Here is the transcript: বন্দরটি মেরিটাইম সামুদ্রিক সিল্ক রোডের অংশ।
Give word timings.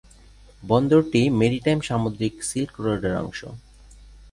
বন্দরটি 0.63 1.21
মেরিটাইম 1.39 1.79
সামুদ্রিক 1.87 2.33
সিল্ক 2.49 2.73
রোডের 2.85 3.15
অংশ। 3.23 3.39